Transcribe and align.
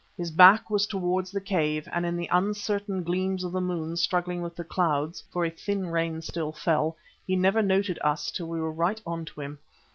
His 0.17 0.31
back 0.31 0.71
was 0.71 0.87
towards 0.87 1.29
the 1.29 1.39
cave, 1.39 1.87
and 1.93 2.07
in 2.07 2.17
the 2.17 2.27
uncertain 2.31 3.03
gleams 3.03 3.43
of 3.43 3.51
the 3.51 3.61
moon, 3.61 3.95
struggling 3.95 4.41
with 4.41 4.55
the 4.55 4.63
clouds, 4.63 5.23
for 5.29 5.45
a 5.45 5.51
thin 5.51 5.85
rain 5.91 6.23
still 6.23 6.51
fell, 6.51 6.97
he 7.27 7.35
never 7.35 7.61
noted 7.61 7.99
us 8.03 8.31
till 8.31 8.47
we 8.47 8.59
were 8.59 8.71
right 8.73 8.99
on 9.05 9.25
to 9.25 9.41
him. 9.41 9.59